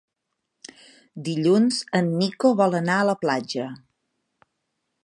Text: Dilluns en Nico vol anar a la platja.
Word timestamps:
Dilluns 1.27 1.77
en 2.01 2.09
Nico 2.23 2.53
vol 2.63 2.79
anar 2.81 2.97
a 3.03 3.05
la 3.13 3.17
platja. 3.27 3.71